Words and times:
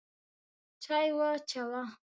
چای 0.83 1.07
واچوه! 1.17 1.81